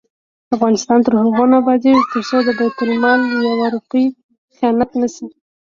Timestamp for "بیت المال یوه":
2.59-3.67